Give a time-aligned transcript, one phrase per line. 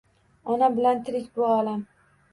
[0.53, 1.85] Ona bilan tirik bu olam